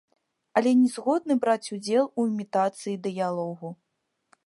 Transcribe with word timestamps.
Але 0.61 0.71
не 0.79 0.87
згодны 0.93 1.37
браць 1.45 1.71
удзел 1.77 2.09
у 2.19 2.27
імітацыі 2.33 2.99
дыялогу. 3.09 3.77